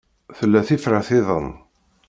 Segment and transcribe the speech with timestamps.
[0.37, 1.49] Tella tifrat-iḍen.